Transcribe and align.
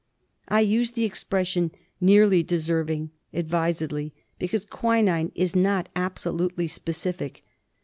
I 0.47 0.61
use 0.61 0.89
the 0.93 1.03
expression 1.05 1.69
"nearly 2.01 2.41
deserving" 2.41 3.11
advisedly, 3.35 4.15
because 4.39 4.65
quinine 4.65 5.31
is 5.35 5.55
not 5.55 5.89
absolutely 5.95 6.67
specific. 6.69 7.43